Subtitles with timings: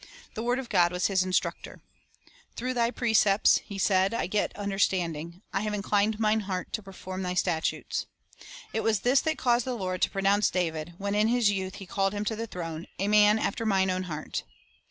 [0.33, 1.79] The word of God was his instructor.
[2.55, 5.43] "Through Thy precepts," he said, "I get understanding.
[5.53, 8.07] I have inclined mine heart to perform Thy statutes."
[8.71, 11.51] 1 It was this that caused the Lord to pro nounce David, when in his
[11.51, 14.41] youth He called him to the throne, "a man after Mine own heart."